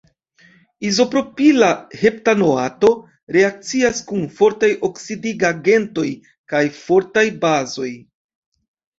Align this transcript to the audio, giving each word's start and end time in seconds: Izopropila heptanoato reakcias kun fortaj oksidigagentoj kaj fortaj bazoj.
Izopropila 0.89 1.67
heptanoato 2.03 2.89
reakcias 3.35 3.99
kun 4.11 4.23
fortaj 4.39 4.69
oksidigagentoj 4.89 6.07
kaj 6.55 6.63
fortaj 6.79 7.25
bazoj. 7.45 7.91